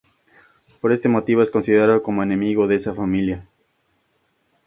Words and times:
Por 0.81 0.91
este 0.93 1.09
motivo 1.09 1.43
es 1.43 1.51
considerado 1.51 2.01
como 2.01 2.23
enemigo 2.23 2.65
de 2.67 2.75
esa 2.75 2.95
familia. 2.95 3.45